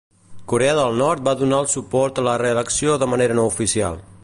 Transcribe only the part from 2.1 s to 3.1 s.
a la reelecció de